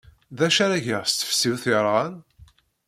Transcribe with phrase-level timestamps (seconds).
[0.37, 2.13] D acu ara geɣ s tesfiwt yerɣan?